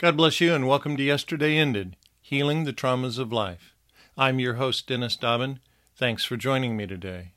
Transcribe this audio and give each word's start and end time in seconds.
God 0.00 0.16
bless 0.16 0.40
you 0.40 0.54
and 0.54 0.66
welcome 0.66 0.96
to 0.96 1.02
Yesterday 1.02 1.58
Ended 1.58 1.94
Healing 2.22 2.64
the 2.64 2.72
Traumas 2.72 3.18
of 3.18 3.34
Life. 3.34 3.74
I'm 4.16 4.40
your 4.40 4.54
host, 4.54 4.86
Dennis 4.86 5.14
Dobbin. 5.14 5.60
Thanks 5.94 6.24
for 6.24 6.38
joining 6.38 6.74
me 6.74 6.86
today. 6.86 7.32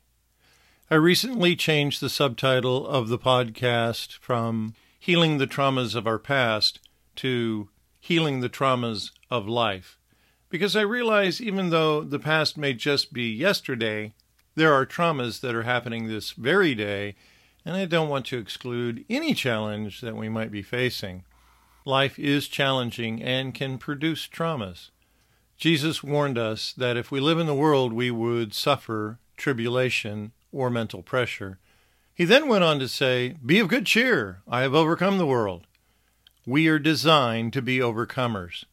I 0.90 0.94
recently 0.94 1.56
changed 1.56 2.00
the 2.00 2.08
subtitle 2.08 2.86
of 2.86 3.08
the 3.08 3.18
podcast 3.18 4.16
from 4.16 4.74
Healing 4.98 5.36
the 5.36 5.46
Traumas 5.46 5.94
of 5.94 6.06
Our 6.06 6.18
Past 6.18 6.80
to 7.16 7.68
Healing 8.00 8.40
the 8.40 8.48
Traumas 8.48 9.10
of 9.30 9.46
Life 9.46 9.98
because 10.48 10.74
I 10.74 10.80
realize 10.80 11.42
even 11.42 11.68
though 11.68 12.00
the 12.00 12.18
past 12.18 12.56
may 12.56 12.72
just 12.72 13.12
be 13.12 13.30
yesterday, 13.30 14.14
there 14.54 14.72
are 14.72 14.86
traumas 14.86 15.40
that 15.42 15.54
are 15.54 15.64
happening 15.64 16.08
this 16.08 16.30
very 16.30 16.74
day, 16.74 17.14
and 17.62 17.76
I 17.76 17.84
don't 17.84 18.08
want 18.08 18.24
to 18.28 18.38
exclude 18.38 19.04
any 19.10 19.34
challenge 19.34 20.00
that 20.00 20.16
we 20.16 20.30
might 20.30 20.50
be 20.50 20.62
facing. 20.62 21.24
Life 21.84 22.18
is 22.18 22.48
challenging 22.48 23.22
and 23.22 23.54
can 23.54 23.76
produce 23.76 24.26
traumas. 24.26 24.90
Jesus 25.58 26.02
warned 26.02 26.38
us 26.38 26.72
that 26.72 26.96
if 26.96 27.10
we 27.10 27.20
live 27.20 27.38
in 27.38 27.46
the 27.46 27.54
world, 27.54 27.92
we 27.92 28.10
would 28.10 28.54
suffer 28.54 29.18
tribulation 29.36 30.32
or 30.50 30.70
mental 30.70 31.02
pressure. 31.02 31.58
He 32.14 32.24
then 32.24 32.48
went 32.48 32.64
on 32.64 32.78
to 32.78 32.88
say, 32.88 33.36
Be 33.44 33.58
of 33.58 33.68
good 33.68 33.84
cheer, 33.84 34.40
I 34.48 34.62
have 34.62 34.74
overcome 34.74 35.18
the 35.18 35.26
world. 35.26 35.66
We 36.46 36.68
are 36.68 36.78
designed 36.78 37.52
to 37.52 37.62
be 37.62 37.78
overcomers. 37.78 38.64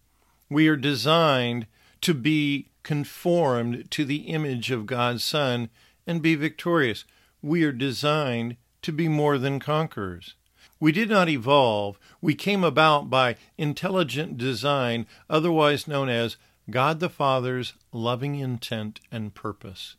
We 0.49 0.67
are 0.67 0.77
designed 0.77 1.67
to 2.01 2.13
be 2.13 2.69
conformed 2.83 3.91
to 3.91 4.05
the 4.05 4.27
image 4.27 4.71
of 4.71 4.85
God's 4.85 5.23
Son 5.23 5.69
and 6.07 6.21
be 6.21 6.35
victorious. 6.35 7.05
We 7.41 7.63
are 7.63 7.71
designed 7.71 8.57
to 8.83 8.91
be 8.91 9.07
more 9.07 9.37
than 9.37 9.59
conquerors. 9.59 10.35
We 10.81 10.91
did 10.91 11.09
not 11.11 11.29
evolve. 11.29 11.99
We 12.21 12.33
came 12.33 12.63
about 12.63 13.07
by 13.07 13.35
intelligent 13.55 14.39
design, 14.39 15.05
otherwise 15.29 15.87
known 15.87 16.09
as 16.09 16.37
God 16.71 16.99
the 16.99 17.07
Father's 17.07 17.73
loving 17.93 18.35
intent 18.35 18.99
and 19.11 19.35
purpose. 19.35 19.95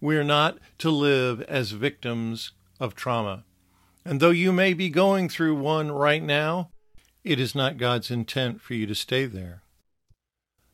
We 0.00 0.16
are 0.16 0.24
not 0.24 0.58
to 0.78 0.90
live 0.90 1.40
as 1.42 1.72
victims 1.72 2.52
of 2.78 2.94
trauma. 2.94 3.42
And 4.04 4.20
though 4.20 4.30
you 4.30 4.52
may 4.52 4.72
be 4.72 4.88
going 4.88 5.28
through 5.28 5.56
one 5.56 5.90
right 5.90 6.22
now, 6.22 6.70
it 7.24 7.40
is 7.40 7.56
not 7.56 7.76
God's 7.76 8.10
intent 8.10 8.60
for 8.60 8.74
you 8.74 8.86
to 8.86 8.94
stay 8.94 9.26
there. 9.26 9.62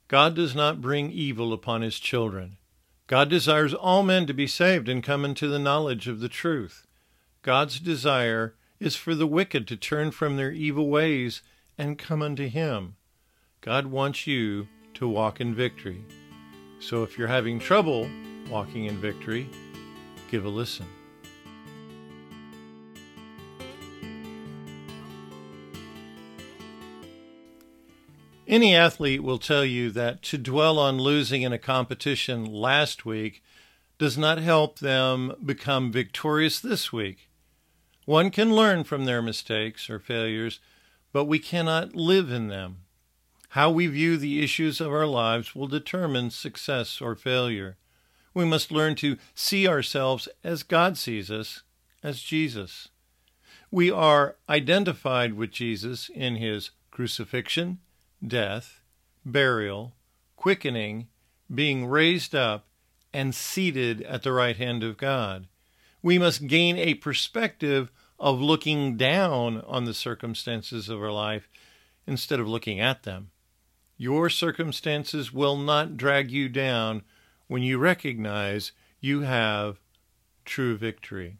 God 0.06 0.34
does 0.34 0.54
not 0.54 0.82
bring 0.82 1.10
evil 1.10 1.54
upon 1.54 1.80
his 1.80 1.98
children. 1.98 2.58
God 3.06 3.30
desires 3.30 3.72
all 3.72 4.02
men 4.02 4.26
to 4.26 4.34
be 4.34 4.46
saved 4.46 4.86
and 4.86 5.02
come 5.02 5.24
into 5.24 5.48
the 5.48 5.58
knowledge 5.58 6.08
of 6.08 6.20
the 6.20 6.28
truth. 6.28 6.86
God's 7.40 7.80
desire 7.80 8.54
is 8.80 8.96
for 8.96 9.14
the 9.14 9.26
wicked 9.26 9.68
to 9.68 9.76
turn 9.76 10.10
from 10.10 10.36
their 10.36 10.50
evil 10.50 10.88
ways 10.88 11.42
and 11.76 11.98
come 11.98 12.22
unto 12.22 12.48
Him. 12.48 12.96
God 13.60 13.86
wants 13.86 14.26
you 14.26 14.68
to 14.94 15.06
walk 15.06 15.40
in 15.40 15.54
victory. 15.54 16.02
So 16.80 17.02
if 17.02 17.18
you're 17.18 17.28
having 17.28 17.60
trouble 17.60 18.10
walking 18.48 18.86
in 18.86 18.98
victory, 18.98 19.48
give 20.30 20.46
a 20.46 20.48
listen. 20.48 20.86
Any 28.48 28.74
athlete 28.74 29.22
will 29.22 29.38
tell 29.38 29.64
you 29.64 29.92
that 29.92 30.22
to 30.22 30.38
dwell 30.38 30.78
on 30.78 30.98
losing 30.98 31.42
in 31.42 31.52
a 31.52 31.58
competition 31.58 32.44
last 32.44 33.04
week 33.04 33.44
does 33.96 34.18
not 34.18 34.38
help 34.38 34.80
them 34.80 35.34
become 35.44 35.92
victorious 35.92 36.58
this 36.58 36.92
week. 36.92 37.29
One 38.10 38.32
can 38.32 38.52
learn 38.52 38.82
from 38.82 39.04
their 39.04 39.22
mistakes 39.22 39.88
or 39.88 40.00
failures, 40.00 40.58
but 41.12 41.26
we 41.26 41.38
cannot 41.38 41.94
live 41.94 42.32
in 42.32 42.48
them. 42.48 42.78
How 43.50 43.70
we 43.70 43.86
view 43.86 44.16
the 44.16 44.42
issues 44.42 44.80
of 44.80 44.90
our 44.90 45.06
lives 45.06 45.54
will 45.54 45.68
determine 45.68 46.30
success 46.30 47.00
or 47.00 47.14
failure. 47.14 47.76
We 48.34 48.44
must 48.44 48.72
learn 48.72 48.96
to 48.96 49.16
see 49.36 49.68
ourselves 49.68 50.26
as 50.42 50.64
God 50.64 50.98
sees 50.98 51.30
us, 51.30 51.62
as 52.02 52.20
Jesus. 52.20 52.88
We 53.70 53.92
are 53.92 54.34
identified 54.48 55.34
with 55.34 55.52
Jesus 55.52 56.10
in 56.12 56.34
his 56.34 56.72
crucifixion, 56.90 57.78
death, 58.26 58.80
burial, 59.24 59.94
quickening, 60.34 61.06
being 61.54 61.86
raised 61.86 62.34
up, 62.34 62.66
and 63.12 63.36
seated 63.36 64.02
at 64.02 64.24
the 64.24 64.32
right 64.32 64.56
hand 64.56 64.82
of 64.82 64.96
God. 64.96 65.46
We 66.02 66.18
must 66.18 66.48
gain 66.48 66.76
a 66.76 66.94
perspective 66.94 67.92
of 68.20 68.38
looking 68.38 68.98
down 68.98 69.62
on 69.62 69.86
the 69.86 69.94
circumstances 69.94 70.90
of 70.90 71.00
our 71.02 71.10
life 71.10 71.48
instead 72.06 72.38
of 72.38 72.46
looking 72.46 72.78
at 72.78 73.04
them. 73.04 73.30
Your 73.96 74.28
circumstances 74.28 75.32
will 75.32 75.56
not 75.56 75.96
drag 75.96 76.30
you 76.30 76.50
down 76.50 77.02
when 77.48 77.62
you 77.62 77.78
recognize 77.78 78.72
you 79.00 79.22
have 79.22 79.80
true 80.44 80.76
victory. 80.76 81.38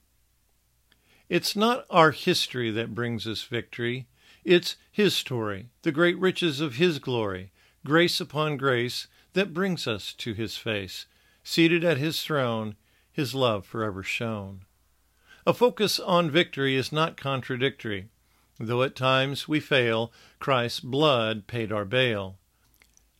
It's 1.28 1.54
not 1.54 1.84
our 1.90 2.12
history 2.12 2.70
that 2.70 2.94
brings 2.94 3.26
us 3.26 3.42
victory. 3.42 4.06
It's 4.42 4.76
His 4.90 5.14
story, 5.14 5.68
the 5.82 5.92
great 5.92 6.18
riches 6.18 6.60
of 6.60 6.76
His 6.76 6.98
glory, 6.98 7.52
grace 7.84 8.20
upon 8.20 8.56
grace 8.56 9.06
that 9.34 9.54
brings 9.54 9.86
us 9.86 10.14
to 10.14 10.32
His 10.32 10.56
face, 10.56 11.06
seated 11.44 11.84
at 11.84 11.98
His 11.98 12.22
throne, 12.22 12.76
His 13.12 13.34
love 13.34 13.66
forever 13.66 14.02
shown. 14.02 14.62
A 15.46 15.54
focus 15.54 15.98
on 15.98 16.30
victory 16.30 16.76
is 16.76 16.92
not 16.92 17.16
contradictory. 17.16 18.08
Though 18.58 18.82
at 18.82 18.94
times 18.94 19.48
we 19.48 19.58
fail, 19.58 20.12
Christ's 20.38 20.80
blood 20.80 21.46
paid 21.46 21.72
our 21.72 21.86
bail. 21.86 22.36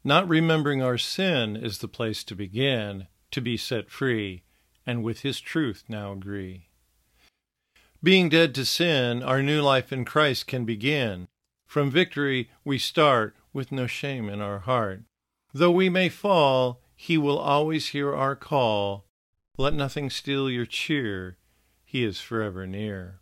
Not 0.05 0.29
remembering 0.29 0.83
our 0.83 0.99
sin 0.99 1.57
is 1.57 1.79
the 1.79 1.89
place 1.89 2.23
to 2.25 2.35
begin, 2.35 3.07
to 3.31 3.41
be 3.41 3.57
set 3.57 3.91
free, 3.91 4.43
and 4.87 5.03
with 5.03 5.21
His 5.21 5.41
truth 5.41 5.85
now 5.89 6.13
agree. 6.13 6.69
Being 8.03 8.29
dead 8.29 8.55
to 8.55 8.65
sin, 8.65 9.23
our 9.23 9.43
new 9.43 9.63
life 9.63 9.93
in 9.93 10.05
Christ 10.05 10.47
can 10.47 10.65
begin. 10.65 11.29
From 11.67 11.91
victory 11.91 12.51
we 12.65 12.79
start 12.79 13.35
with 13.53 13.73
no 13.73 13.87
shame 13.87 14.29
in 14.29 14.41
our 14.41 14.61
heart. 14.61 15.03
Though 15.55 15.71
we 15.71 15.89
may 15.89 16.09
fall, 16.09 16.83
He 16.97 17.17
will 17.17 17.39
always 17.39 17.89
hear 17.89 18.15
our 18.15 18.37
call. 18.37 19.07
Let 19.57 19.75
nothing 19.75 20.11
steal 20.11 20.51
your 20.51 20.67
cheer. 20.67 21.37
He 21.91 22.05
is 22.05 22.21
forever 22.21 22.69
near. 22.69 23.19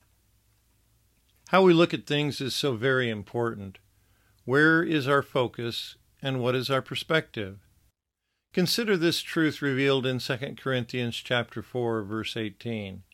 How 1.49 1.63
we 1.63 1.73
look 1.73 1.95
at 1.95 2.07
things 2.07 2.39
is 2.39 2.55
so 2.55 2.77
very 2.77 3.09
important. 3.09 3.79
Where 4.45 4.83
is 4.83 5.09
our 5.09 5.23
focus 5.23 5.97
and 6.21 6.43
what 6.43 6.55
is 6.55 6.69
our 6.69 6.83
perspective? 6.83 7.61
Consider 8.53 8.99
this 8.99 9.23
truth 9.23 9.63
revealed 9.63 10.05
in 10.05 10.19
2 10.19 10.57
Corinthians 10.59 11.17
chapter 11.17 11.63
4 11.63 12.03
verse 12.03 12.37
18. 12.37 13.05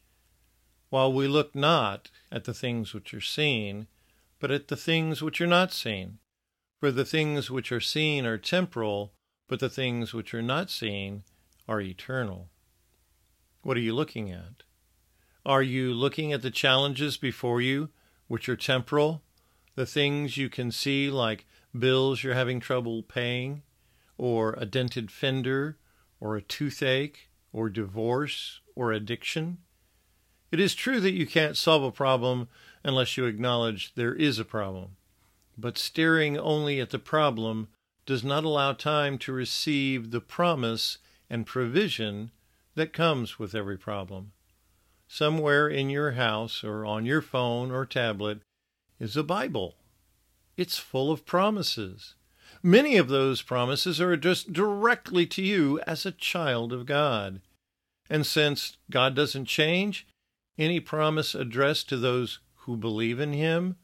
While 0.90 1.12
we 1.12 1.28
look 1.28 1.54
not 1.54 2.10
at 2.32 2.46
the 2.46 2.54
things 2.54 2.92
which 2.92 3.14
are 3.14 3.20
seen, 3.20 3.86
but 4.40 4.50
at 4.50 4.66
the 4.66 4.76
things 4.76 5.22
which 5.22 5.40
are 5.40 5.46
not 5.46 5.72
seen. 5.72 6.18
For 6.80 6.90
the 6.90 7.04
things 7.04 7.48
which 7.48 7.70
are 7.70 7.80
seen 7.80 8.26
are 8.26 8.38
temporal, 8.38 9.12
but 9.46 9.60
the 9.60 9.70
things 9.70 10.12
which 10.12 10.34
are 10.34 10.42
not 10.42 10.68
seen 10.68 11.22
are 11.68 11.80
eternal. 11.80 12.50
What 13.62 13.76
are 13.76 13.86
you 13.86 13.94
looking 13.94 14.32
at? 14.32 14.64
Are 15.46 15.62
you 15.62 15.92
looking 15.92 16.32
at 16.32 16.40
the 16.40 16.50
challenges 16.50 17.18
before 17.18 17.60
you, 17.60 17.90
which 18.28 18.48
are 18.48 18.56
temporal, 18.56 19.22
the 19.74 19.84
things 19.84 20.38
you 20.38 20.48
can 20.48 20.72
see, 20.72 21.10
like 21.10 21.44
bills 21.78 22.22
you're 22.22 22.32
having 22.32 22.60
trouble 22.60 23.02
paying, 23.02 23.62
or 24.16 24.54
a 24.56 24.64
dented 24.64 25.10
fender, 25.10 25.76
or 26.18 26.34
a 26.34 26.40
toothache, 26.40 27.28
or 27.52 27.68
divorce, 27.68 28.60
or 28.74 28.90
addiction? 28.90 29.58
It 30.50 30.60
is 30.60 30.74
true 30.74 30.98
that 31.00 31.12
you 31.12 31.26
can't 31.26 31.58
solve 31.58 31.82
a 31.82 31.92
problem 31.92 32.48
unless 32.82 33.18
you 33.18 33.26
acknowledge 33.26 33.94
there 33.96 34.14
is 34.14 34.38
a 34.38 34.46
problem. 34.46 34.96
But 35.58 35.76
staring 35.76 36.38
only 36.38 36.80
at 36.80 36.88
the 36.88 36.98
problem 36.98 37.68
does 38.06 38.24
not 38.24 38.44
allow 38.44 38.72
time 38.72 39.18
to 39.18 39.32
receive 39.32 40.10
the 40.10 40.22
promise 40.22 40.96
and 41.28 41.44
provision 41.44 42.30
that 42.76 42.94
comes 42.94 43.38
with 43.38 43.54
every 43.54 43.76
problem 43.76 44.32
somewhere 45.14 45.68
in 45.68 45.88
your 45.88 46.12
house 46.12 46.64
or 46.64 46.84
on 46.84 47.06
your 47.06 47.22
phone 47.22 47.70
or 47.70 47.86
tablet 47.86 48.40
is 48.98 49.16
a 49.16 49.22
Bible. 49.22 49.76
It's 50.56 50.76
full 50.76 51.12
of 51.12 51.24
promises. 51.24 52.16
Many 52.64 52.96
of 52.96 53.06
those 53.06 53.40
promises 53.40 54.00
are 54.00 54.12
addressed 54.12 54.52
directly 54.52 55.24
to 55.26 55.40
you 55.40 55.80
as 55.86 56.04
a 56.04 56.10
child 56.10 56.72
of 56.72 56.84
God. 56.84 57.40
And 58.10 58.26
since 58.26 58.76
God 58.90 59.14
doesn't 59.14 59.44
change, 59.44 60.04
any 60.58 60.80
promise 60.80 61.32
addressed 61.32 61.88
to 61.90 61.96
those 61.96 62.40
who 62.62 62.76
believe 62.76 63.20
in 63.20 63.32
Him 63.32 63.76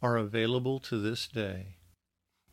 are 0.00 0.16
available 0.16 0.78
to 0.80 0.96
this 0.96 1.26
day. 1.26 1.78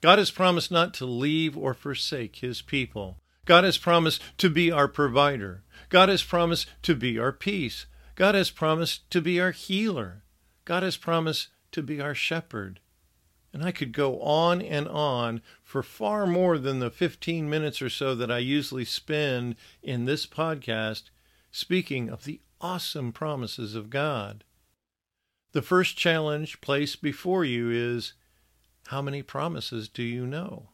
God 0.01 0.17
has 0.17 0.31
promised 0.31 0.71
not 0.71 0.95
to 0.95 1.05
leave 1.05 1.55
or 1.55 1.75
forsake 1.75 2.37
His 2.37 2.63
people. 2.63 3.17
God 3.45 3.63
has 3.63 3.77
promised 3.77 4.21
to 4.39 4.49
be 4.49 4.71
our 4.71 4.87
provider. 4.87 5.63
God 5.89 6.09
has 6.09 6.23
promised 6.23 6.67
to 6.83 6.95
be 6.95 7.19
our 7.19 7.31
peace. 7.31 7.85
God 8.19 8.35
has 8.35 8.51
promised 8.51 9.09
to 9.11 9.21
be 9.21 9.39
our 9.39 9.51
healer. 9.51 10.23
God 10.65 10.83
has 10.83 10.97
promised 10.97 11.47
to 11.71 11.81
be 11.81 12.01
our 12.01 12.13
shepherd. 12.13 12.81
And 13.53 13.63
I 13.63 13.71
could 13.71 13.93
go 13.93 14.19
on 14.19 14.61
and 14.61 14.89
on 14.89 15.41
for 15.63 15.81
far 15.81 16.27
more 16.27 16.57
than 16.57 16.79
the 16.79 16.91
15 16.91 17.49
minutes 17.49 17.81
or 17.81 17.89
so 17.89 18.15
that 18.15 18.29
I 18.29 18.39
usually 18.39 18.83
spend 18.83 19.55
in 19.81 20.03
this 20.03 20.27
podcast 20.27 21.03
speaking 21.49 22.09
of 22.09 22.25
the 22.25 22.41
awesome 22.59 23.13
promises 23.13 23.73
of 23.73 23.89
God. 23.89 24.43
The 25.53 25.61
first 25.61 25.95
challenge 25.95 26.59
placed 26.59 27.01
before 27.01 27.45
you 27.45 27.71
is 27.71 28.15
how 28.87 29.01
many 29.01 29.23
promises 29.23 29.87
do 29.87 30.03
you 30.03 30.27
know? 30.27 30.71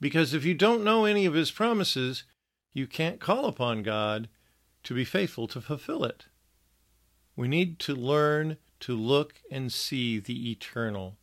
Because 0.00 0.34
if 0.34 0.44
you 0.44 0.54
don't 0.54 0.82
know 0.82 1.04
any 1.04 1.24
of 1.24 1.34
his 1.34 1.52
promises, 1.52 2.24
you 2.72 2.88
can't 2.88 3.20
call 3.20 3.46
upon 3.46 3.84
God 3.84 4.28
to 4.82 4.92
be 4.92 5.04
faithful 5.04 5.46
to 5.46 5.60
fulfill 5.60 6.02
it. 6.02 6.26
We 7.36 7.48
need 7.48 7.78
to 7.80 7.94
learn 7.94 8.58
to 8.80 8.96
look 8.96 9.34
and 9.50 9.72
see 9.72 10.18
the 10.18 10.50
eternal, 10.50 11.16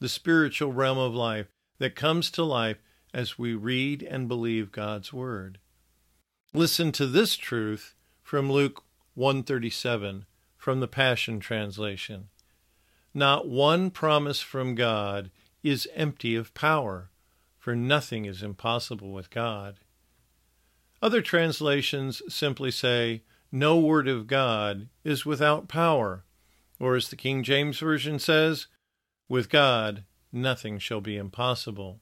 the 0.00 0.08
spiritual 0.08 0.72
realm 0.72 0.98
of 0.98 1.14
life 1.14 1.46
that 1.78 1.94
comes 1.94 2.30
to 2.32 2.42
life 2.42 2.78
as 3.12 3.38
we 3.38 3.54
read 3.54 4.02
and 4.02 4.26
believe 4.26 4.72
God's 4.72 5.12
word. 5.12 5.58
Listen 6.52 6.92
to 6.92 7.06
this 7.06 7.36
truth 7.36 7.94
from 8.22 8.50
Luke 8.50 8.84
137 9.14 10.24
from 10.56 10.80
the 10.80 10.88
Passion 10.88 11.40
Translation. 11.40 12.28
Not 13.12 13.46
one 13.46 13.90
promise 13.90 14.40
from 14.40 14.74
God 14.74 15.30
is 15.62 15.88
empty 15.94 16.34
of 16.34 16.54
power, 16.54 17.10
for 17.58 17.76
nothing 17.76 18.24
is 18.24 18.42
impossible 18.42 19.12
with 19.12 19.30
God. 19.30 19.78
Other 21.00 21.22
translations 21.22 22.22
simply 22.28 22.70
say, 22.70 23.22
No 23.56 23.78
word 23.78 24.08
of 24.08 24.26
God 24.26 24.88
is 25.04 25.24
without 25.24 25.68
power, 25.68 26.24
or 26.80 26.96
as 26.96 27.08
the 27.08 27.14
King 27.14 27.44
James 27.44 27.78
Version 27.78 28.18
says, 28.18 28.66
With 29.28 29.48
God 29.48 30.02
nothing 30.32 30.80
shall 30.80 31.00
be 31.00 31.16
impossible. 31.16 32.00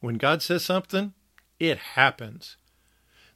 When 0.00 0.16
God 0.16 0.42
says 0.42 0.62
something, 0.62 1.14
it 1.58 1.78
happens. 1.78 2.58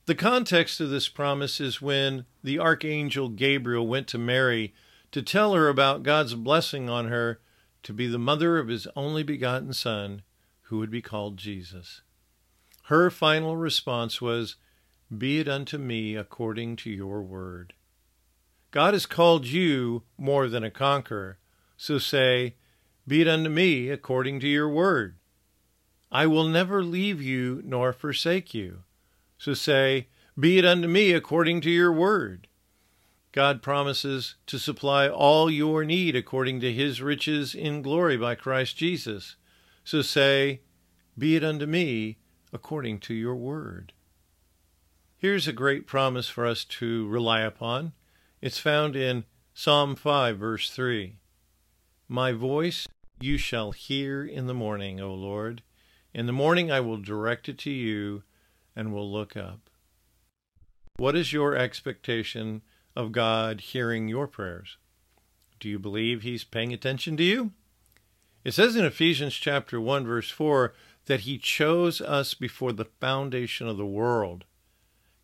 The 0.04 0.14
context 0.14 0.78
of 0.78 0.90
this 0.90 1.08
promise 1.08 1.58
is 1.58 1.80
when 1.80 2.26
the 2.44 2.58
archangel 2.58 3.30
Gabriel 3.30 3.88
went 3.88 4.08
to 4.08 4.18
Mary 4.18 4.74
to 5.10 5.22
tell 5.22 5.54
her 5.54 5.70
about 5.70 6.02
God's 6.02 6.34
blessing 6.34 6.90
on 6.90 7.06
her 7.06 7.40
to 7.82 7.94
be 7.94 8.06
the 8.06 8.18
mother 8.18 8.58
of 8.58 8.68
his 8.68 8.86
only 8.94 9.22
begotten 9.22 9.72
Son, 9.72 10.20
who 10.64 10.76
would 10.80 10.90
be 10.90 11.00
called 11.00 11.38
Jesus. 11.38 12.02
Her 12.88 13.10
final 13.10 13.56
response 13.56 14.20
was, 14.20 14.56
Be 15.16 15.40
it 15.40 15.48
unto 15.48 15.78
me 15.78 16.16
according 16.16 16.76
to 16.76 16.90
your 16.90 17.22
word. 17.22 17.72
God 18.70 18.92
has 18.92 19.06
called 19.06 19.46
you 19.46 20.02
more 20.18 20.48
than 20.48 20.62
a 20.62 20.70
conqueror, 20.70 21.38
so 21.78 21.96
say, 21.98 22.56
Be 23.06 23.22
it 23.22 23.28
unto 23.28 23.48
me 23.48 23.88
according 23.88 24.40
to 24.40 24.48
your 24.48 24.68
word. 24.68 25.16
I 26.12 26.26
will 26.26 26.44
never 26.44 26.82
leave 26.82 27.22
you 27.22 27.62
nor 27.64 27.94
forsake 27.94 28.52
you. 28.52 28.82
So 29.38 29.54
say, 29.54 30.08
Be 30.38 30.58
it 30.58 30.66
unto 30.66 30.88
me 30.88 31.12
according 31.12 31.62
to 31.62 31.70
your 31.70 31.92
word. 31.92 32.46
God 33.32 33.62
promises 33.62 34.34
to 34.46 34.58
supply 34.58 35.08
all 35.08 35.50
your 35.50 35.84
need 35.84 36.16
according 36.16 36.60
to 36.60 36.72
his 36.72 37.00
riches 37.00 37.54
in 37.54 37.80
glory 37.80 38.16
by 38.18 38.34
Christ 38.34 38.76
Jesus. 38.76 39.36
So 39.84 40.02
say, 40.02 40.60
Be 41.16 41.36
it 41.36 41.44
unto 41.44 41.64
me 41.64 42.18
according 42.52 43.00
to 43.00 43.14
your 43.14 43.36
word. 43.36 43.94
Here's 45.20 45.48
a 45.48 45.52
great 45.52 45.88
promise 45.88 46.28
for 46.28 46.46
us 46.46 46.64
to 46.66 47.08
rely 47.08 47.40
upon. 47.40 47.92
It's 48.40 48.60
found 48.60 48.94
in 48.94 49.24
Psalm 49.52 49.96
5, 49.96 50.38
verse 50.38 50.70
3. 50.70 51.16
My 52.06 52.30
voice 52.30 52.86
you 53.18 53.36
shall 53.36 53.72
hear 53.72 54.24
in 54.24 54.46
the 54.46 54.54
morning, 54.54 55.00
O 55.00 55.12
Lord. 55.12 55.64
In 56.14 56.26
the 56.26 56.32
morning 56.32 56.70
I 56.70 56.78
will 56.78 56.98
direct 56.98 57.48
it 57.48 57.58
to 57.58 57.70
you 57.70 58.22
and 58.76 58.92
will 58.92 59.10
look 59.10 59.36
up. 59.36 59.68
What 60.98 61.16
is 61.16 61.32
your 61.32 61.56
expectation 61.56 62.62
of 62.94 63.10
God 63.10 63.60
hearing 63.60 64.06
your 64.06 64.28
prayers? 64.28 64.76
Do 65.58 65.68
you 65.68 65.80
believe 65.80 66.22
He's 66.22 66.44
paying 66.44 66.72
attention 66.72 67.16
to 67.16 67.24
you? 67.24 67.50
It 68.44 68.54
says 68.54 68.76
in 68.76 68.84
Ephesians 68.84 69.34
chapter 69.34 69.80
1 69.80 70.06
verse 70.06 70.30
4 70.30 70.72
that 71.06 71.20
he 71.20 71.38
chose 71.38 72.00
us 72.00 72.34
before 72.34 72.72
the 72.72 72.84
foundation 73.00 73.66
of 73.66 73.76
the 73.76 73.84
world. 73.84 74.44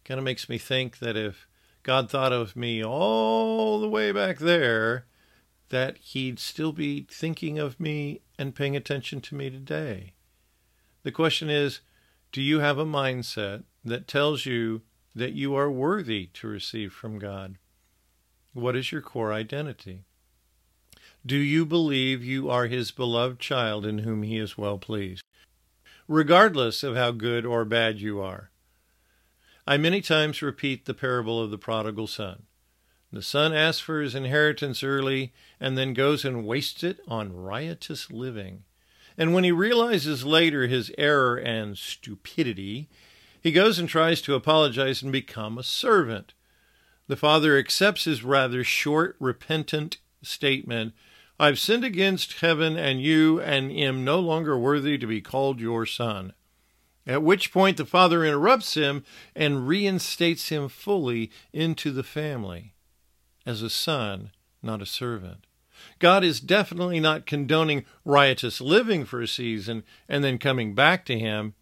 Kind 0.04 0.18
of 0.18 0.24
makes 0.24 0.48
me 0.48 0.58
think 0.58 0.98
that 0.98 1.16
if 1.16 1.48
God 1.82 2.10
thought 2.10 2.32
of 2.32 2.56
me 2.56 2.84
all 2.84 3.80
the 3.80 3.88
way 3.88 4.12
back 4.12 4.38
there, 4.38 5.06
that 5.70 5.96
he'd 5.98 6.38
still 6.38 6.72
be 6.72 7.06
thinking 7.10 7.58
of 7.58 7.80
me 7.80 8.20
and 8.38 8.54
paying 8.54 8.76
attention 8.76 9.20
to 9.22 9.34
me 9.34 9.50
today. 9.50 10.12
The 11.02 11.12
question 11.12 11.48
is, 11.48 11.80
do 12.32 12.42
you 12.42 12.60
have 12.60 12.78
a 12.78 12.84
mindset 12.84 13.64
that 13.84 14.08
tells 14.08 14.44
you 14.44 14.82
that 15.14 15.32
you 15.32 15.54
are 15.54 15.70
worthy 15.70 16.26
to 16.34 16.48
receive 16.48 16.92
from 16.92 17.18
God? 17.18 17.56
What 18.52 18.76
is 18.76 18.92
your 18.92 19.00
core 19.00 19.32
identity? 19.32 20.04
Do 21.24 21.36
you 21.36 21.64
believe 21.64 22.22
you 22.22 22.50
are 22.50 22.66
his 22.66 22.90
beloved 22.90 23.38
child 23.40 23.86
in 23.86 23.98
whom 23.98 24.22
he 24.22 24.38
is 24.38 24.58
well 24.58 24.78
pleased? 24.78 25.22
Regardless 26.06 26.82
of 26.82 26.96
how 26.96 27.12
good 27.12 27.46
or 27.46 27.64
bad 27.64 27.98
you 27.98 28.20
are. 28.20 28.50
I 29.66 29.76
many 29.76 30.00
times 30.00 30.42
repeat 30.42 30.84
the 30.84 30.94
parable 30.94 31.42
of 31.42 31.50
the 31.50 31.58
prodigal 31.58 32.06
son. 32.06 32.44
The 33.12 33.22
son 33.22 33.54
asks 33.54 33.80
for 33.80 34.00
his 34.00 34.14
inheritance 34.14 34.82
early 34.82 35.32
and 35.60 35.78
then 35.78 35.94
goes 35.94 36.24
and 36.24 36.46
wastes 36.46 36.82
it 36.82 37.00
on 37.06 37.32
riotous 37.32 38.10
living. 38.10 38.64
And 39.16 39.32
when 39.32 39.44
he 39.44 39.52
realizes 39.52 40.26
later 40.26 40.66
his 40.66 40.92
error 40.98 41.36
and 41.36 41.78
stupidity, 41.78 42.88
he 43.40 43.52
goes 43.52 43.78
and 43.78 43.88
tries 43.88 44.20
to 44.22 44.34
apologize 44.34 45.02
and 45.02 45.12
become 45.12 45.56
a 45.56 45.62
servant. 45.62 46.34
The 47.06 47.16
father 47.16 47.56
accepts 47.56 48.04
his 48.04 48.24
rather 48.24 48.64
short, 48.64 49.16
repentant 49.20 49.98
statement 50.22 50.94
I've 51.38 51.58
sinned 51.58 51.84
against 51.84 52.40
heaven 52.40 52.76
and 52.76 53.02
you, 53.02 53.40
and 53.40 53.72
am 53.72 54.04
no 54.04 54.20
longer 54.20 54.56
worthy 54.56 54.96
to 54.98 55.06
be 55.06 55.20
called 55.20 55.60
your 55.60 55.84
son. 55.84 56.32
At 57.06 57.22
which 57.22 57.52
point 57.52 57.76
the 57.76 57.84
father 57.84 58.24
interrupts 58.24 58.74
him 58.74 59.04
and 59.36 59.68
reinstates 59.68 60.48
him 60.48 60.68
fully 60.68 61.30
into 61.52 61.90
the 61.90 62.02
family 62.02 62.74
as 63.44 63.60
a 63.60 63.70
son, 63.70 64.30
not 64.62 64.80
a 64.80 64.86
servant. 64.86 65.46
God 65.98 66.24
is 66.24 66.40
definitely 66.40 67.00
not 67.00 67.26
condoning 67.26 67.84
riotous 68.04 68.60
living 68.60 69.04
for 69.04 69.20
a 69.20 69.28
season 69.28 69.84
and 70.08 70.24
then 70.24 70.38
coming 70.38 70.74
back 70.74 71.04
to 71.06 71.18
him. 71.18 71.54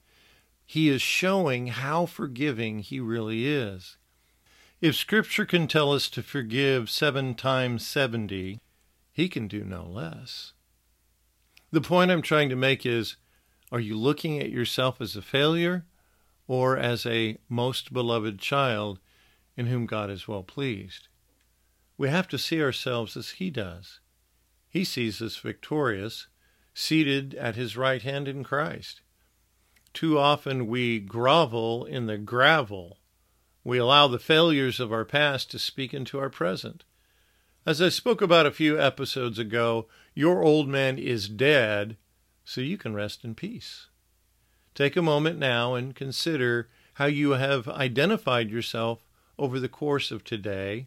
He 0.65 0.89
is 0.89 1.03
showing 1.03 1.69
how 1.69 2.07
forgiving 2.07 2.79
he 2.79 3.01
really 3.01 3.47
is. 3.47 3.97
If 4.81 4.95
Scripture 4.95 5.45
can 5.45 5.67
tell 5.67 5.93
us 5.93 6.09
to 6.11 6.23
forgive 6.23 6.89
seven 6.89 7.35
times 7.35 7.87
seventy, 7.87 8.61
he 9.13 9.29
can 9.29 9.49
do 9.49 9.65
no 9.65 9.85
less. 9.85 10.53
The 11.71 11.81
point 11.81 12.11
I'm 12.11 12.23
trying 12.23 12.49
to 12.49 12.57
make 12.57 12.87
is 12.87 13.17
are 13.73 13.81
you 13.81 13.97
looking 13.97 14.39
at 14.39 14.51
yourself 14.51 15.01
as 15.01 15.17
a 15.17 15.23
failure 15.23 15.87
or 16.47 16.77
as 16.77 17.07
a 17.07 17.39
most 17.49 17.93
beloved 17.93 18.39
child 18.39 19.01
in 19.57 19.67
whom 19.67 19.87
God 19.87 20.11
is 20.11 20.29
well 20.29 20.43
pleased? 20.43 21.09
We 21.97 22.11
have 22.11 22.29
to 22.29 22.39
see 22.39 22.63
ourselves 22.63 23.17
as 23.17 23.31
He 23.31 23.51
does. 23.51 24.01
He 24.69 24.85
sees 24.85 25.23
us 25.23 25.37
victorious, 25.37 26.29
seated 26.75 27.35
at 27.35 27.57
his 27.57 27.77
right 27.77 28.03
hand 28.03 28.29
in 28.29 28.45
Christ. 28.45 29.01
Too 29.93 30.19
often 30.19 30.67
we 30.67 30.99
grovel 30.99 31.85
in 31.85 32.07
the 32.07 32.19
gravel. 32.19 32.99
We 33.65 33.79
allow 33.79 34.07
the 34.09 34.19
failures 34.19 34.81
of 34.81 34.93
our 34.93 35.05
past 35.05 35.51
to 35.51 35.59
speak 35.59 35.93
into 35.95 36.19
our 36.19 36.31
present. 36.31 36.85
As 37.65 37.81
I 37.81 37.91
spoke 37.91 38.21
about 38.21 38.47
a 38.47 38.51
few 38.51 38.81
episodes 38.81 39.39
ago, 39.39 39.89
your 40.15 40.43
old 40.43 40.69
man 40.69 40.99
is 40.99 41.29
dead, 41.29 41.97
so 42.45 42.61
you 42.61 42.77
can 42.77 42.95
rest 42.95 43.25
in 43.25 43.35
peace. 43.35 43.89
Take 44.75 44.97
a 44.97 45.03
moment 45.03 45.39
now 45.39 45.75
and 45.75 45.95
consider 45.95 46.69
how 46.95 47.07
you 47.07 47.31
have 47.33 47.69
identified 47.69 48.51
yourself 48.51 49.05
over 49.39 49.59
the 49.59 49.69
course 49.69 50.11
of 50.11 50.25
today 50.25 50.87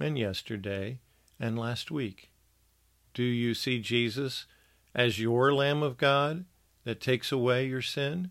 and 0.00 0.18
yesterday 0.18 0.98
and 1.38 1.58
last 1.58 1.90
week. 1.90 2.30
Do 3.12 3.22
you 3.22 3.54
see 3.54 3.80
Jesus 3.80 4.46
as 4.94 5.18
your 5.18 5.52
Lamb 5.52 5.82
of 5.82 5.96
God 5.96 6.44
that 6.84 7.00
takes 7.00 7.32
away 7.32 7.66
your 7.66 7.82
sin? 7.82 8.30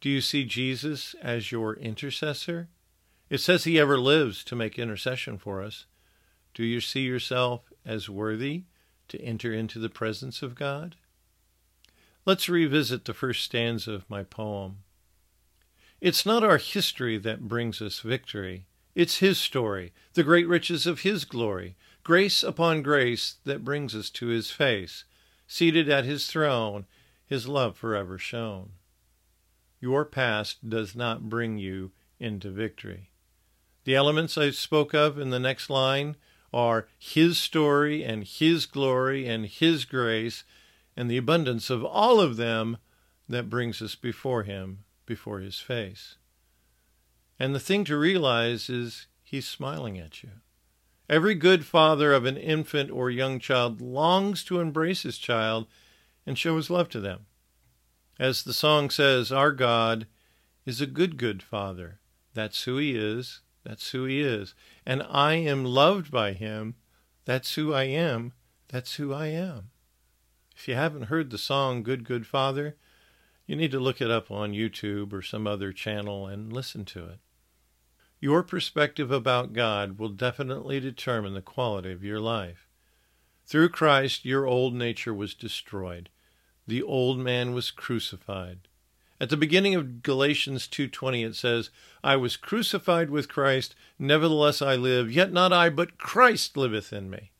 Do 0.00 0.08
you 0.08 0.20
see 0.20 0.44
Jesus 0.44 1.14
as 1.22 1.50
your 1.50 1.74
intercessor? 1.74 2.68
It 3.30 3.38
says 3.38 3.64
he 3.64 3.78
ever 3.78 3.98
lives 3.98 4.44
to 4.44 4.56
make 4.56 4.78
intercession 4.78 5.38
for 5.38 5.62
us. 5.62 5.86
Do 6.54 6.64
you 6.64 6.80
see 6.80 7.00
yourself 7.00 7.72
as 7.84 8.08
worthy 8.08 8.64
to 9.08 9.20
enter 9.20 9.52
into 9.52 9.78
the 9.78 9.88
presence 9.88 10.42
of 10.42 10.54
God? 10.54 10.96
Let's 12.28 12.46
revisit 12.46 13.06
the 13.06 13.14
first 13.14 13.42
stanza 13.42 13.90
of 13.90 14.10
my 14.10 14.22
poem. 14.22 14.80
It's 15.98 16.26
not 16.26 16.44
our 16.44 16.58
history 16.58 17.16
that 17.16 17.48
brings 17.48 17.80
us 17.80 18.00
victory. 18.00 18.66
It's 18.94 19.20
His 19.20 19.38
story, 19.38 19.94
the 20.12 20.24
great 20.24 20.46
riches 20.46 20.86
of 20.86 21.00
His 21.00 21.24
glory, 21.24 21.74
grace 22.04 22.42
upon 22.42 22.82
grace 22.82 23.36
that 23.44 23.64
brings 23.64 23.94
us 23.94 24.10
to 24.10 24.26
his 24.26 24.50
face. 24.50 25.04
seated 25.46 25.88
at 25.88 26.04
his 26.04 26.26
throne, 26.26 26.84
his 27.24 27.48
love 27.48 27.78
forever 27.78 28.18
shown. 28.18 28.72
Your 29.80 30.04
past 30.04 30.68
does 30.68 30.94
not 30.94 31.30
bring 31.30 31.56
you 31.56 31.92
into 32.20 32.50
victory. 32.50 33.08
The 33.84 33.94
elements 33.94 34.36
I 34.36 34.50
spoke 34.50 34.92
of 34.92 35.18
in 35.18 35.30
the 35.30 35.40
next 35.40 35.70
line 35.70 36.16
are 36.52 36.88
His 36.98 37.38
story 37.38 38.04
and 38.04 38.22
His 38.22 38.66
glory 38.66 39.26
and 39.26 39.46
His 39.46 39.86
grace 39.86 40.44
and 40.98 41.08
the 41.08 41.16
abundance 41.16 41.70
of 41.70 41.84
all 41.84 42.20
of 42.20 42.36
them 42.36 42.76
that 43.28 43.48
brings 43.48 43.80
us 43.80 43.94
before 43.94 44.42
Him, 44.42 44.80
before 45.06 45.38
His 45.38 45.60
face. 45.60 46.16
And 47.38 47.54
the 47.54 47.60
thing 47.60 47.84
to 47.84 47.96
realize 47.96 48.68
is 48.68 49.06
He's 49.22 49.46
smiling 49.46 49.96
at 49.96 50.24
you. 50.24 50.30
Every 51.08 51.36
good 51.36 51.64
father 51.64 52.12
of 52.12 52.24
an 52.24 52.36
infant 52.36 52.90
or 52.90 53.10
young 53.10 53.38
child 53.38 53.80
longs 53.80 54.42
to 54.44 54.58
embrace 54.58 55.04
his 55.04 55.18
child 55.18 55.68
and 56.26 56.36
show 56.36 56.56
his 56.56 56.68
love 56.68 56.88
to 56.90 57.00
them. 57.00 57.26
As 58.18 58.42
the 58.42 58.52
song 58.52 58.90
says, 58.90 59.30
our 59.30 59.52
God 59.52 60.08
is 60.66 60.80
a 60.80 60.86
good, 60.86 61.16
good 61.16 61.44
father. 61.44 62.00
That's 62.34 62.64
who 62.64 62.76
he 62.78 62.96
is. 62.96 63.40
That's 63.62 63.92
who 63.92 64.04
he 64.04 64.20
is. 64.20 64.54
And 64.84 65.06
I 65.08 65.34
am 65.34 65.64
loved 65.64 66.10
by 66.10 66.32
him. 66.32 66.74
That's 67.24 67.54
who 67.54 67.72
I 67.72 67.84
am. 67.84 68.32
That's 68.66 68.96
who 68.96 69.14
I 69.14 69.28
am. 69.28 69.70
If 70.58 70.66
you 70.66 70.74
haven't 70.74 71.02
heard 71.02 71.30
the 71.30 71.38
song 71.38 71.84
Good, 71.84 72.02
Good 72.02 72.26
Father, 72.26 72.74
you 73.46 73.54
need 73.54 73.70
to 73.70 73.78
look 73.78 74.00
it 74.00 74.10
up 74.10 74.28
on 74.28 74.54
YouTube 74.54 75.12
or 75.12 75.22
some 75.22 75.46
other 75.46 75.72
channel 75.72 76.26
and 76.26 76.52
listen 76.52 76.84
to 76.86 77.04
it. 77.04 77.20
Your 78.18 78.42
perspective 78.42 79.12
about 79.12 79.52
God 79.52 80.00
will 80.00 80.08
definitely 80.08 80.80
determine 80.80 81.34
the 81.34 81.42
quality 81.42 81.92
of 81.92 82.02
your 82.02 82.18
life. 82.18 82.66
Through 83.46 83.68
Christ, 83.68 84.24
your 84.24 84.46
old 84.46 84.74
nature 84.74 85.14
was 85.14 85.32
destroyed. 85.32 86.08
The 86.66 86.82
old 86.82 87.20
man 87.20 87.54
was 87.54 87.70
crucified. 87.70 88.66
At 89.20 89.30
the 89.30 89.36
beginning 89.36 89.76
of 89.76 90.02
Galatians 90.02 90.66
2:20 90.66 91.22
it 91.22 91.36
says, 91.36 91.70
"I 92.02 92.16
was 92.16 92.36
crucified 92.36 93.10
with 93.10 93.28
Christ, 93.28 93.76
nevertheless 93.96 94.60
I 94.60 94.74
live, 94.74 95.08
yet 95.08 95.32
not 95.32 95.52
I, 95.52 95.70
but 95.70 95.98
Christ 95.98 96.56
liveth 96.56 96.92
in 96.92 97.08
me." 97.08 97.30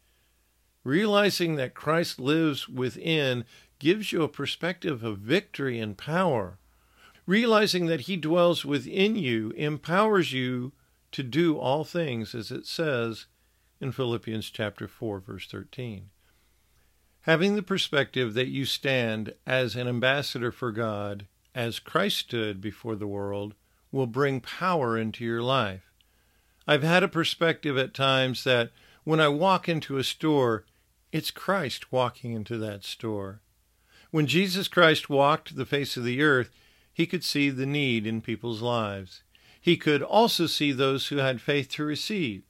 Realizing 0.88 1.56
that 1.56 1.74
Christ 1.74 2.18
lives 2.18 2.66
within 2.66 3.44
gives 3.78 4.10
you 4.10 4.22
a 4.22 4.28
perspective 4.28 5.04
of 5.04 5.18
victory 5.18 5.78
and 5.78 5.98
power 5.98 6.58
realizing 7.28 7.86
that 7.86 8.02
He 8.02 8.16
dwells 8.16 8.64
within 8.64 9.14
you 9.14 9.50
empowers 9.50 10.32
you 10.32 10.72
to 11.12 11.22
do 11.22 11.58
all 11.58 11.84
things, 11.84 12.34
as 12.34 12.50
it 12.50 12.66
says 12.66 13.26
in 13.82 13.92
Philippians 13.92 14.48
chapter 14.48 14.88
4, 14.88 15.20
verse 15.20 15.46
13. 15.46 16.08
Having 17.20 17.56
the 17.56 17.62
perspective 17.62 18.32
that 18.32 18.48
you 18.48 18.64
stand 18.64 19.34
as 19.46 19.76
an 19.76 19.86
ambassador 19.86 20.50
for 20.50 20.72
God, 20.72 21.26
as 21.54 21.78
Christ 21.78 22.16
stood 22.16 22.62
before 22.62 22.96
the 22.96 23.06
world, 23.06 23.52
will 23.92 24.06
bring 24.06 24.40
power 24.40 24.96
into 24.96 25.22
your 25.22 25.42
life. 25.42 25.92
I've 26.66 26.82
had 26.82 27.02
a 27.02 27.08
perspective 27.08 27.76
at 27.76 27.92
times 27.92 28.42
that 28.44 28.70
when 29.04 29.20
I 29.20 29.28
walk 29.28 29.68
into 29.68 29.98
a 29.98 30.04
store, 30.04 30.64
it's 31.12 31.30
Christ 31.30 31.90
walking 31.92 32.32
into 32.32 32.58
that 32.58 32.84
store. 32.84 33.40
When 34.10 34.26
Jesus 34.26 34.68
Christ 34.68 35.10
walked 35.10 35.56
the 35.56 35.66
face 35.66 35.96
of 35.96 36.04
the 36.04 36.22
earth, 36.22 36.50
he 36.92 37.06
could 37.06 37.24
see 37.24 37.50
the 37.50 37.66
need 37.66 38.06
in 38.06 38.20
people's 38.20 38.62
lives. 38.62 39.22
He 39.60 39.76
could 39.76 40.02
also 40.02 40.46
see 40.46 40.72
those 40.72 41.08
who 41.08 41.16
had 41.18 41.40
faith 41.40 41.68
to 41.70 41.84
receive. 41.84 42.42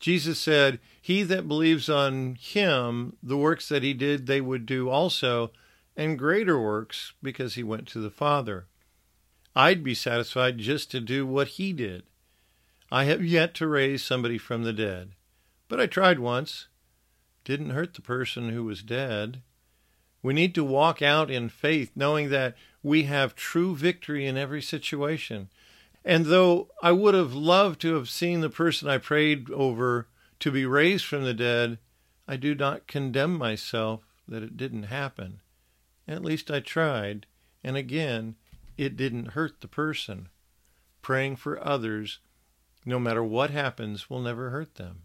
Jesus 0.00 0.38
said, 0.38 0.80
He 1.00 1.22
that 1.22 1.48
believes 1.48 1.88
on 1.88 2.36
him, 2.40 3.16
the 3.22 3.36
works 3.36 3.68
that 3.68 3.82
he 3.82 3.94
did, 3.94 4.26
they 4.26 4.40
would 4.40 4.66
do 4.66 4.88
also, 4.88 5.52
and 5.96 6.18
greater 6.18 6.60
works, 6.60 7.12
because 7.22 7.54
he 7.54 7.62
went 7.62 7.86
to 7.88 8.00
the 8.00 8.10
Father. 8.10 8.66
I'd 9.54 9.84
be 9.84 9.94
satisfied 9.94 10.58
just 10.58 10.90
to 10.90 11.00
do 11.00 11.26
what 11.26 11.48
he 11.48 11.72
did. 11.72 12.04
I 12.90 13.04
have 13.04 13.24
yet 13.24 13.54
to 13.54 13.66
raise 13.66 14.02
somebody 14.02 14.38
from 14.38 14.64
the 14.64 14.72
dead, 14.72 15.12
but 15.68 15.80
I 15.80 15.86
tried 15.86 16.18
once. 16.18 16.68
Didn't 17.44 17.70
hurt 17.70 17.94
the 17.94 18.02
person 18.02 18.50
who 18.50 18.64
was 18.64 18.82
dead. 18.82 19.42
We 20.22 20.32
need 20.32 20.54
to 20.54 20.64
walk 20.64 21.02
out 21.02 21.30
in 21.30 21.48
faith, 21.48 21.90
knowing 21.96 22.30
that 22.30 22.56
we 22.82 23.04
have 23.04 23.34
true 23.34 23.74
victory 23.74 24.26
in 24.26 24.36
every 24.36 24.62
situation. 24.62 25.48
And 26.04 26.26
though 26.26 26.68
I 26.82 26.92
would 26.92 27.14
have 27.14 27.34
loved 27.34 27.80
to 27.82 27.94
have 27.94 28.08
seen 28.08 28.40
the 28.40 28.50
person 28.50 28.88
I 28.88 28.98
prayed 28.98 29.50
over 29.50 30.08
to 30.40 30.50
be 30.50 30.66
raised 30.66 31.04
from 31.04 31.24
the 31.24 31.34
dead, 31.34 31.78
I 32.26 32.36
do 32.36 32.54
not 32.54 32.86
condemn 32.86 33.36
myself 33.36 34.04
that 34.28 34.42
it 34.42 34.56
didn't 34.56 34.84
happen. 34.84 35.40
At 36.06 36.24
least 36.24 36.50
I 36.50 36.60
tried, 36.60 37.26
and 37.62 37.76
again, 37.76 38.36
it 38.76 38.96
didn't 38.96 39.32
hurt 39.32 39.60
the 39.60 39.68
person. 39.68 40.28
Praying 41.02 41.36
for 41.36 41.64
others, 41.64 42.20
no 42.84 42.98
matter 42.98 43.22
what 43.22 43.50
happens, 43.50 44.08
will 44.08 44.20
never 44.20 44.50
hurt 44.50 44.76
them. 44.76 45.02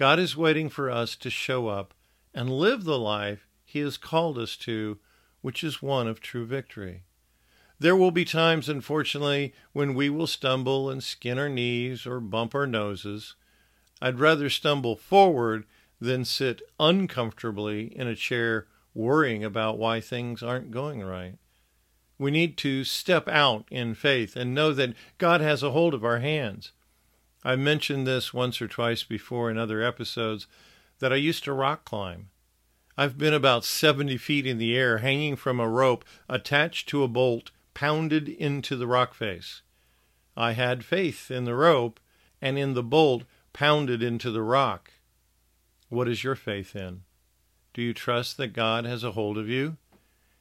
God 0.00 0.18
is 0.18 0.34
waiting 0.34 0.70
for 0.70 0.90
us 0.90 1.14
to 1.16 1.28
show 1.28 1.68
up 1.68 1.92
and 2.32 2.48
live 2.48 2.84
the 2.84 2.98
life 2.98 3.46
He 3.66 3.80
has 3.80 3.98
called 3.98 4.38
us 4.38 4.56
to 4.56 4.98
which 5.42 5.62
is 5.62 5.82
one 5.82 6.08
of 6.08 6.22
true 6.22 6.46
victory. 6.46 7.02
There 7.78 7.94
will 7.94 8.10
be 8.10 8.24
times, 8.24 8.70
unfortunately, 8.70 9.52
when 9.74 9.92
we 9.92 10.08
will 10.08 10.26
stumble 10.26 10.88
and 10.88 11.04
skin 11.04 11.38
our 11.38 11.50
knees 11.50 12.06
or 12.06 12.18
bump 12.18 12.54
our 12.54 12.66
noses. 12.66 13.34
I'd 14.00 14.18
rather 14.18 14.48
stumble 14.48 14.96
forward 14.96 15.66
than 16.00 16.24
sit 16.24 16.62
uncomfortably 16.78 17.94
in 17.94 18.08
a 18.08 18.16
chair 18.16 18.68
worrying 18.94 19.44
about 19.44 19.76
why 19.76 20.00
things 20.00 20.42
aren't 20.42 20.70
going 20.70 21.02
right. 21.02 21.36
We 22.18 22.30
need 22.30 22.56
to 22.56 22.84
step 22.84 23.28
out 23.28 23.66
in 23.70 23.94
faith 23.94 24.34
and 24.34 24.54
know 24.54 24.72
that 24.72 24.94
God 25.18 25.42
has 25.42 25.62
a 25.62 25.72
hold 25.72 25.92
of 25.92 26.06
our 26.06 26.20
hands. 26.20 26.72
I 27.42 27.56
mentioned 27.56 28.06
this 28.06 28.34
once 28.34 28.60
or 28.60 28.68
twice 28.68 29.02
before 29.02 29.50
in 29.50 29.56
other 29.56 29.82
episodes 29.82 30.46
that 30.98 31.12
I 31.12 31.16
used 31.16 31.44
to 31.44 31.52
rock 31.52 31.84
climb. 31.84 32.28
I've 32.98 33.16
been 33.16 33.32
about 33.32 33.64
70 33.64 34.18
feet 34.18 34.46
in 34.46 34.58
the 34.58 34.76
air, 34.76 34.98
hanging 34.98 35.36
from 35.36 35.58
a 35.58 35.68
rope 35.68 36.04
attached 36.28 36.88
to 36.90 37.02
a 37.02 37.08
bolt 37.08 37.50
pounded 37.72 38.28
into 38.28 38.76
the 38.76 38.86
rock 38.86 39.14
face. 39.14 39.62
I 40.36 40.52
had 40.52 40.84
faith 40.84 41.30
in 41.30 41.44
the 41.44 41.54
rope 41.54 41.98
and 42.42 42.58
in 42.58 42.74
the 42.74 42.82
bolt 42.82 43.24
pounded 43.54 44.02
into 44.02 44.30
the 44.30 44.42
rock. 44.42 44.92
What 45.88 46.08
is 46.08 46.22
your 46.22 46.36
faith 46.36 46.76
in? 46.76 47.02
Do 47.72 47.80
you 47.80 47.94
trust 47.94 48.36
that 48.36 48.48
God 48.48 48.84
has 48.84 49.02
a 49.02 49.12
hold 49.12 49.38
of 49.38 49.48
you? 49.48 49.78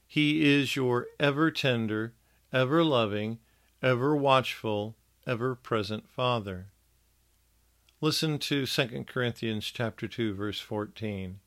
He 0.06 0.44
is 0.54 0.76
your 0.76 1.08
ever 1.20 1.52
tender, 1.52 2.14
ever 2.52 2.84
loving, 2.84 3.40
ever 3.82 4.16
watchful, 4.16 4.96
ever 5.26 5.56
present 5.56 6.10
Father. 6.10 6.68
Listen 8.02 8.40
to 8.40 8.66
2 8.66 9.04
Corinthians 9.08 9.66
chapter 9.66 10.08
2 10.08 10.34
verse 10.34 10.62
14. 10.62 11.42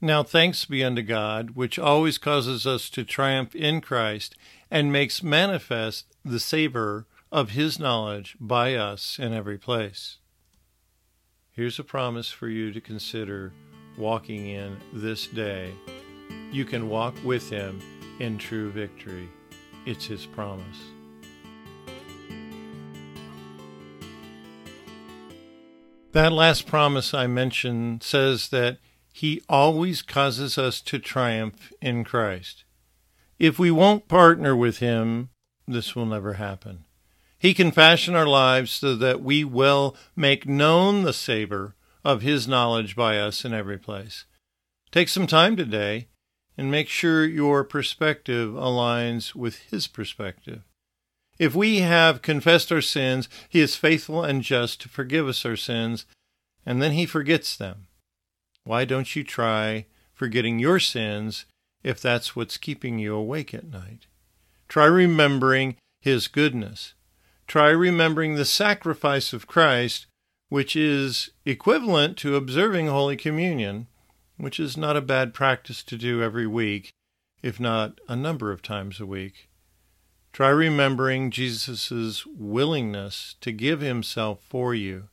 Now 0.00 0.22
thanks 0.22 0.64
be 0.64 0.84
unto 0.84 1.02
God, 1.02 1.56
which 1.56 1.76
always 1.76 2.18
causes 2.18 2.64
us 2.68 2.88
to 2.90 3.02
triumph 3.04 3.52
in 3.56 3.80
Christ, 3.80 4.36
and 4.70 4.92
makes 4.92 5.24
manifest 5.24 6.06
the 6.24 6.38
savor 6.38 7.06
of 7.32 7.50
his 7.50 7.80
knowledge 7.80 8.36
by 8.38 8.76
us 8.76 9.18
in 9.18 9.32
every 9.34 9.58
place. 9.58 10.18
Here's 11.50 11.80
a 11.80 11.84
promise 11.84 12.30
for 12.30 12.46
you 12.46 12.70
to 12.70 12.80
consider 12.80 13.52
walking 13.98 14.46
in 14.46 14.76
this 14.92 15.26
day. 15.26 15.72
You 16.52 16.64
can 16.64 16.90
walk 16.90 17.16
with 17.24 17.50
him 17.50 17.80
in 18.20 18.38
true 18.38 18.70
victory. 18.70 19.28
It's 19.84 20.06
his 20.06 20.26
promise. 20.26 20.78
That 26.12 26.32
last 26.32 26.66
promise 26.66 27.14
I 27.14 27.26
mentioned 27.26 28.02
says 28.02 28.50
that 28.50 28.78
he 29.12 29.42
always 29.48 30.02
causes 30.02 30.56
us 30.56 30.80
to 30.82 30.98
triumph 30.98 31.72
in 31.80 32.04
Christ. 32.04 32.64
If 33.38 33.58
we 33.58 33.70
won't 33.70 34.08
partner 34.08 34.56
with 34.56 34.78
Him, 34.78 35.30
this 35.66 35.94
will 35.94 36.06
never 36.06 36.34
happen. 36.34 36.84
He 37.38 37.54
can 37.54 37.72
fashion 37.72 38.14
our 38.14 38.26
lives 38.26 38.70
so 38.70 38.94
that 38.96 39.22
we 39.22 39.42
will 39.42 39.96
make 40.14 40.46
known 40.46 41.02
the 41.02 41.12
savor 41.12 41.74
of 42.04 42.22
His 42.22 42.48
knowledge 42.48 42.94
by 42.94 43.18
us 43.18 43.44
in 43.44 43.52
every 43.52 43.78
place. 43.78 44.26
Take 44.90 45.08
some 45.08 45.26
time 45.26 45.56
today 45.56 46.08
and 46.56 46.70
make 46.70 46.88
sure 46.88 47.24
your 47.24 47.64
perspective 47.64 48.50
aligns 48.52 49.34
with 49.34 49.58
His 49.70 49.86
perspective. 49.86 50.62
If 51.42 51.56
we 51.56 51.80
have 51.80 52.22
confessed 52.22 52.70
our 52.70 52.80
sins, 52.80 53.28
He 53.48 53.58
is 53.58 53.74
faithful 53.74 54.22
and 54.22 54.44
just 54.44 54.80
to 54.82 54.88
forgive 54.88 55.26
us 55.26 55.44
our 55.44 55.56
sins, 55.56 56.06
and 56.64 56.80
then 56.80 56.92
He 56.92 57.04
forgets 57.04 57.56
them. 57.56 57.88
Why 58.62 58.84
don't 58.84 59.16
you 59.16 59.24
try 59.24 59.86
forgetting 60.14 60.60
your 60.60 60.78
sins 60.78 61.46
if 61.82 62.00
that's 62.00 62.36
what's 62.36 62.58
keeping 62.58 63.00
you 63.00 63.16
awake 63.16 63.52
at 63.54 63.72
night? 63.72 64.06
Try 64.68 64.84
remembering 64.84 65.74
His 66.00 66.28
goodness. 66.28 66.94
Try 67.48 67.70
remembering 67.70 68.36
the 68.36 68.44
sacrifice 68.44 69.32
of 69.32 69.48
Christ, 69.48 70.06
which 70.48 70.76
is 70.76 71.30
equivalent 71.44 72.16
to 72.18 72.36
observing 72.36 72.86
Holy 72.86 73.16
Communion, 73.16 73.88
which 74.36 74.60
is 74.60 74.76
not 74.76 74.96
a 74.96 75.00
bad 75.00 75.34
practice 75.34 75.82
to 75.82 75.96
do 75.96 76.22
every 76.22 76.46
week, 76.46 76.92
if 77.42 77.58
not 77.58 78.00
a 78.08 78.14
number 78.14 78.52
of 78.52 78.62
times 78.62 79.00
a 79.00 79.06
week. 79.06 79.48
Try 80.32 80.48
remembering 80.48 81.30
Jesus' 81.30 82.24
willingness 82.26 83.36
to 83.42 83.52
give 83.52 83.80
himself 83.80 84.40
for 84.42 84.74
you, 84.74 85.08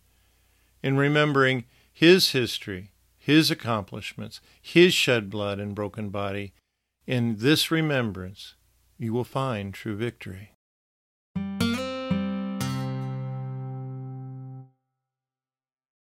in 0.81 0.95
remembering 0.95 1.65
his 1.91 2.31
history, 2.31 2.91
his 3.17 3.51
accomplishments, 3.51 4.39
his 4.61 4.93
shed 4.93 5.29
blood 5.29 5.59
and 5.59 5.75
broken 5.75 6.09
body. 6.09 6.53
In 7.05 7.37
this 7.39 7.69
remembrance, 7.69 8.55
you 8.97 9.11
will 9.11 9.25
find 9.25 9.73
true 9.73 9.97
victory. 9.97 10.51